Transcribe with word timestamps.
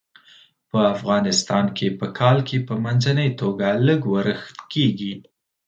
په 0.69 0.79
افغانستان 0.93 1.65
کې 1.77 1.87
په 1.99 2.07
کال 2.19 2.37
کې 2.47 2.57
په 2.67 2.73
منځنۍ 2.83 3.29
توګه 3.41 3.67
لږ 3.87 4.01
ورښت 4.13 4.57
کیږي. 4.73 5.13